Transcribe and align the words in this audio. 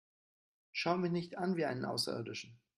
Schau 0.71 0.97
mich 0.97 1.11
nicht 1.11 1.37
an 1.37 1.57
wie 1.57 1.65
einen 1.65 1.85
Außerirdischen! 1.85 2.59